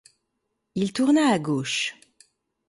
Il 0.73 0.93
tourna 0.93 1.27
à 1.27 1.37
gauche. 1.37 1.95